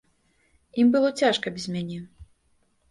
[0.83, 1.99] Ім было цяжка без мяне.